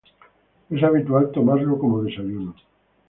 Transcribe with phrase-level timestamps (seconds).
[0.71, 2.55] Es habitual tomarlo como desayuno.